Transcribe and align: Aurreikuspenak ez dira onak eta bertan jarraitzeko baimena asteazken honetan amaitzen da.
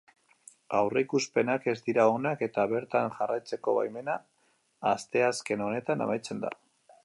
Aurreikuspenak 0.77 1.67
ez 1.73 1.75
dira 1.89 2.07
onak 2.13 2.41
eta 2.47 2.65
bertan 2.73 3.13
jarraitzeko 3.19 3.77
baimena 3.77 4.19
asteazken 4.97 5.65
honetan 5.67 6.05
amaitzen 6.07 6.47
da. 6.47 6.57